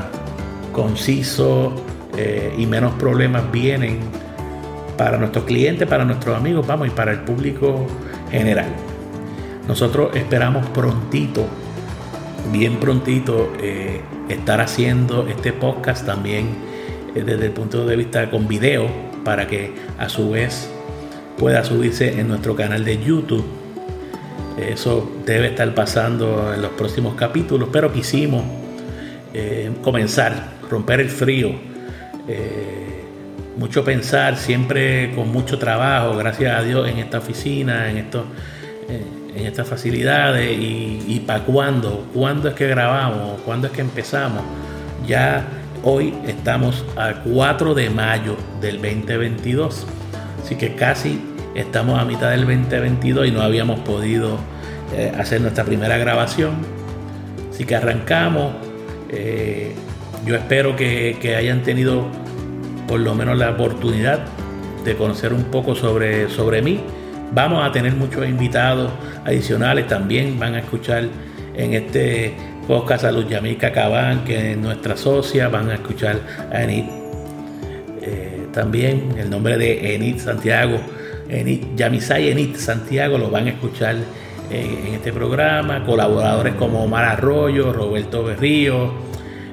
conciso, 0.71 1.84
eh, 2.17 2.53
y 2.57 2.65
menos 2.65 2.93
problemas 2.93 3.51
vienen 3.51 3.99
para 4.97 5.17
nuestros 5.17 5.43
clientes, 5.43 5.87
para 5.87 6.05
nuestros 6.05 6.37
amigos, 6.37 6.65
vamos, 6.65 6.87
y 6.87 6.91
para 6.91 7.11
el 7.11 7.19
público 7.19 7.85
general. 8.31 8.67
Nosotros 9.67 10.15
esperamos 10.15 10.65
prontito, 10.67 11.45
bien 12.53 12.79
prontito, 12.79 13.51
eh, 13.59 14.01
estar 14.29 14.61
haciendo 14.61 15.27
este 15.27 15.51
podcast 15.51 16.05
también 16.05 16.47
eh, 17.15 17.23
desde 17.25 17.47
el 17.47 17.51
punto 17.51 17.85
de 17.85 17.97
vista 17.97 18.31
con 18.31 18.47
video, 18.47 18.87
para 19.25 19.47
que 19.47 19.73
a 19.97 20.07
su 20.07 20.29
vez 20.29 20.69
pueda 21.37 21.65
subirse 21.65 22.19
en 22.19 22.29
nuestro 22.29 22.55
canal 22.55 22.85
de 22.85 23.03
YouTube. 23.03 23.43
Eso 24.57 25.11
debe 25.25 25.47
estar 25.47 25.73
pasando 25.75 26.53
en 26.53 26.61
los 26.61 26.71
próximos 26.71 27.15
capítulos, 27.15 27.67
pero 27.73 27.91
quisimos 27.91 28.43
comenzar, 29.83 30.53
romper 30.69 31.01
el 31.01 31.09
frío 31.09 31.74
eh, 32.27 33.03
mucho 33.57 33.83
pensar, 33.83 34.37
siempre 34.37 35.13
con 35.15 35.31
mucho 35.31 35.57
trabajo, 35.57 36.17
gracias 36.17 36.57
a 36.57 36.61
Dios, 36.63 36.87
en 36.89 36.97
esta 36.97 37.19
oficina, 37.19 37.89
en, 37.89 37.97
esto, 37.97 38.25
eh, 38.89 39.03
en 39.35 39.45
estas 39.45 39.67
facilidades 39.67 40.57
y, 40.59 41.23
para 41.25 41.43
cuándo, 41.43 42.07
cuándo 42.13 42.49
es 42.49 42.55
que 42.55 42.67
grabamos, 42.67 43.39
cuándo 43.41 43.67
es 43.67 43.73
que 43.73 43.81
empezamos. 43.81 44.43
Ya 45.07 45.45
hoy 45.83 46.13
estamos 46.25 46.83
a 46.97 47.21
4 47.23 47.73
de 47.73 47.89
mayo 47.89 48.35
del 48.59 48.81
2022, 48.81 49.85
así 50.43 50.55
que 50.55 50.75
casi 50.75 51.21
estamos 51.53 51.99
a 51.99 52.05
mitad 52.05 52.31
del 52.31 52.41
2022 52.41 53.27
y 53.27 53.31
no 53.31 53.41
habíamos 53.41 53.79
podido 53.81 54.37
eh, 54.93 55.13
hacer 55.17 55.41
nuestra 55.41 55.63
primera 55.63 55.97
grabación. 55.97 56.55
Así 57.51 57.63
que 57.63 57.75
arrancamos. 57.75 58.53
Yo 60.25 60.35
espero 60.35 60.75
que, 60.75 61.35
hayan 61.37 61.61
tenido 61.61 62.07
por 62.87 62.99
lo 62.99 63.13
menos 63.13 63.37
la 63.37 63.51
oportunidad 63.51 64.25
de 64.83 64.95
conocer 64.95 65.33
un 65.33 65.45
poco 65.45 65.75
sobre, 65.75 66.29
sobre 66.29 66.63
mí. 66.63 66.81
Vamos 67.31 67.63
a 67.63 67.71
tener 67.71 67.93
muchos 67.93 68.27
invitados 68.27 68.91
adicionales 69.23 69.87
también. 69.87 70.39
Van 70.39 70.55
a 70.55 70.59
escuchar 70.59 71.03
en 71.55 71.73
este 71.73 72.33
podcast 72.67 73.03
a 73.03 73.11
Luz 73.11 73.29
Yamica 73.29 73.71
Cabán, 73.71 74.23
que 74.23 74.53
es 74.53 74.57
nuestra 74.57 74.97
socia. 74.97 75.47
Van 75.47 75.69
a 75.69 75.75
escuchar 75.75 76.19
a 76.51 76.63
Enid. 76.63 76.85
Eh, 78.01 78.47
también 78.51 79.15
el 79.19 79.29
nombre 79.29 79.57
de 79.57 79.93
Enid 79.93 80.17
Santiago. 80.17 80.79
Enid, 81.29 81.75
Yamisay 81.75 82.29
Enid 82.29 82.55
Santiago 82.55 83.19
lo 83.19 83.29
van 83.29 83.45
a 83.45 83.49
escuchar 83.51 83.95
en, 84.49 84.93
este 84.93 85.11
programa, 85.11 85.83
colaboradores 85.85 86.55
como 86.55 86.83
Omar 86.83 87.05
Arroyo, 87.05 87.73
Roberto 87.73 88.23
Berrío, 88.23 88.91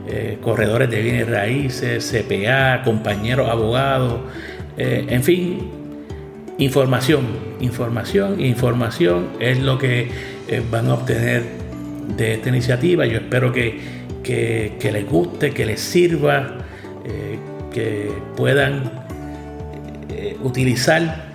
eh, 0.08 0.38
corredores 0.40 0.90
de 0.90 1.00
bienes 1.00 1.28
raíces, 1.28 2.10
CPA, 2.10 2.82
compañeros 2.82 3.48
abogados, 3.48 4.20
eh, 4.76 5.06
en 5.08 5.22
fin, 5.22 5.70
información, 6.58 7.24
información 7.60 8.40
información 8.40 9.28
es 9.38 9.60
lo 9.60 9.78
que 9.78 10.10
eh, 10.48 10.62
van 10.68 10.88
a 10.88 10.94
obtener 10.94 11.44
de 12.16 12.34
esta 12.34 12.48
iniciativa. 12.48 13.06
Yo 13.06 13.18
espero 13.18 13.52
que, 13.52 13.78
que, 14.24 14.90
les 14.92 15.08
guste, 15.08 15.52
que 15.52 15.66
les 15.66 15.80
sirva, 15.80 16.58
que 17.72 18.12
puedan 18.36 18.90
utilizar 20.42 21.32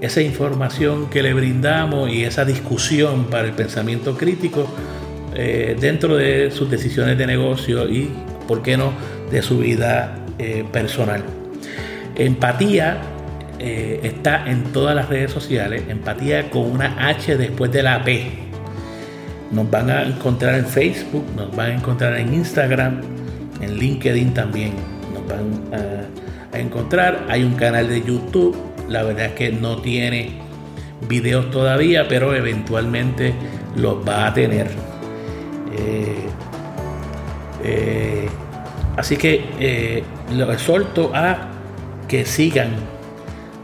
esa 0.00 0.20
información 0.20 1.08
que 1.08 1.22
le 1.22 1.34
brindamos 1.34 2.10
y 2.10 2.24
esa 2.24 2.44
discusión 2.44 3.26
para 3.26 3.46
el 3.46 3.52
pensamiento 3.52 4.16
crítico 4.16 4.66
eh, 5.34 5.76
dentro 5.78 6.16
de 6.16 6.50
sus 6.50 6.70
decisiones 6.70 7.18
de 7.18 7.26
negocio 7.26 7.88
y, 7.88 8.10
¿por 8.46 8.62
qué 8.62 8.76
no?, 8.76 8.92
de 9.30 9.42
su 9.42 9.58
vida 9.58 10.16
eh, 10.38 10.64
personal. 10.72 11.22
Empatía 12.16 13.00
eh, 13.58 14.00
está 14.02 14.50
en 14.50 14.64
todas 14.64 14.94
las 14.94 15.08
redes 15.08 15.30
sociales, 15.30 15.84
empatía 15.88 16.50
con 16.50 16.70
una 16.70 17.08
H 17.08 17.36
después 17.36 17.70
de 17.72 17.82
la 17.82 18.02
P. 18.04 18.26
Nos 19.52 19.70
van 19.70 19.90
a 19.90 20.02
encontrar 20.02 20.54
en 20.54 20.66
Facebook, 20.66 21.24
nos 21.36 21.54
van 21.54 21.70
a 21.70 21.74
encontrar 21.74 22.16
en 22.16 22.34
Instagram, 22.34 23.00
en 23.60 23.76
LinkedIn 23.76 24.32
también. 24.34 24.72
Nos 25.12 25.26
van 25.26 26.52
a 26.52 26.58
encontrar. 26.58 27.26
Hay 27.28 27.42
un 27.42 27.54
canal 27.54 27.88
de 27.88 28.00
YouTube 28.02 28.56
la 28.90 29.04
verdad 29.04 29.26
es 29.26 29.32
que 29.34 29.52
no 29.52 29.76
tiene 29.76 30.32
videos 31.08 31.50
todavía, 31.52 32.08
pero 32.08 32.34
eventualmente 32.34 33.32
los 33.76 34.06
va 34.06 34.26
a 34.26 34.34
tener. 34.34 34.89
Eh, 35.76 36.26
eh, 37.62 38.28
así 38.96 39.16
que 39.16 39.44
eh, 39.58 40.02
lo 40.32 40.50
exhorto 40.52 41.10
a 41.14 41.48
que 42.08 42.24
sigan, 42.24 42.70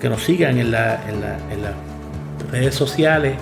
que 0.00 0.08
nos 0.08 0.22
sigan 0.22 0.58
en, 0.58 0.70
las 0.70 1.00
redes 2.50 2.74
sociales 2.74 3.36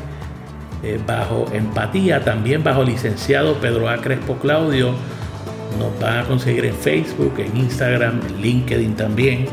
bajo 1.07 1.47
empatía, 1.53 2.23
también 2.23 2.63
bajo 2.63 2.85
licenciado 2.85 3.55
Pedro 3.55 3.89
A. 3.89 3.99
Crespo 3.99 4.37
Claudio. 4.37 4.93
Nos 5.79 5.99
van 5.99 6.19
a 6.21 6.25
conseguir 6.25 6.67
en 6.67 6.75
Facebook, 6.75 7.35
en 7.39 7.57
Instagram, 7.57 8.21
en 8.29 8.41
LinkedIn 8.41 8.95
también, 8.95 9.47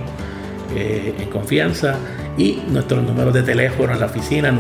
en 0.76 1.30
confianza 1.30 1.96
y 2.38 2.62
nuestro 2.70 3.02
número 3.02 3.32
de 3.32 3.44
teléfono 3.44 3.94
en 3.94 4.00
la 4.00 4.06
oficina 4.06 4.52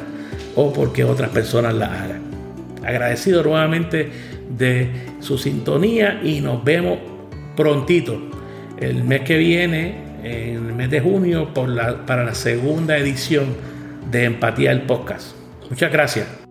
o 0.55 0.73
porque 0.73 1.03
otras 1.03 1.29
personas 1.29 1.73
las 1.73 1.89
hagan. 1.89 2.21
Agradecido 2.83 3.43
nuevamente 3.43 4.09
de 4.49 4.89
su 5.19 5.37
sintonía 5.37 6.19
y 6.23 6.41
nos 6.41 6.63
vemos 6.63 6.99
prontito 7.55 8.19
el 8.79 9.03
mes 9.03 9.21
que 9.21 9.37
viene, 9.37 10.09
en 10.23 10.67
el 10.67 10.73
mes 10.73 10.89
de 10.89 10.99
junio, 11.01 11.53
por 11.53 11.69
la, 11.69 12.05
para 12.05 12.23
la 12.23 12.33
segunda 12.33 12.97
edición 12.97 13.55
de 14.11 14.25
Empatía 14.25 14.71
el 14.71 14.81
Podcast. 14.83 15.35
Muchas 15.69 15.91
gracias. 15.91 16.48